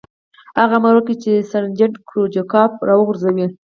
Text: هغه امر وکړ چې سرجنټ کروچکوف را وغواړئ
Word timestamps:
هغه 0.59 0.75
امر 0.79 0.93
وکړ 0.97 1.13
چې 1.23 1.47
سرجنټ 1.51 1.95
کروچکوف 2.07 2.71
را 2.87 2.93
وغواړئ 2.97 3.45